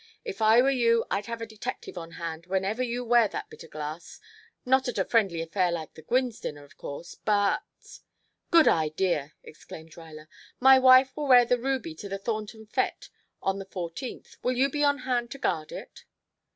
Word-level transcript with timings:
If 0.25 0.41
I 0.41 0.63
were 0.63 0.71
you 0.71 1.05
I'd 1.11 1.27
have 1.27 1.41
a 1.43 1.45
detective 1.45 1.95
on 1.95 2.13
hand 2.13 2.47
whenever 2.47 2.81
you 2.81 3.05
wear 3.05 3.27
that 3.27 3.51
bit 3.51 3.63
o' 3.63 3.67
glass 3.67 4.19
not 4.65 4.87
at 4.87 4.97
a 4.97 5.05
friendly 5.05 5.43
affair 5.43 5.71
like 5.71 5.93
the 5.93 6.01
Gwynnes' 6.01 6.39
dinner, 6.39 6.63
of 6.63 6.75
course, 6.75 7.13
but" 7.23 7.99
"Good 8.49 8.67
idea!" 8.67 9.33
exclaimed 9.43 9.95
Ruyler. 9.95 10.27
"My 10.59 10.79
wife 10.79 11.15
will 11.15 11.27
wear 11.27 11.45
the 11.45 11.59
ruby 11.59 11.93
to 11.93 12.09
the 12.09 12.17
Thornton 12.17 12.65
fête 12.65 13.09
on 13.43 13.59
the 13.59 13.65
fourteenth. 13.65 14.37
Will 14.41 14.57
you 14.57 14.69
be 14.71 14.83
on 14.83 14.97
hand 15.05 15.29
to 15.33 15.37
guard 15.37 15.71
it?" 15.71 16.05